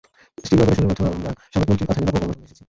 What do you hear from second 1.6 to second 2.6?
মন্ত্রী পাঝানির অপকর্ম সামনে এনেছি।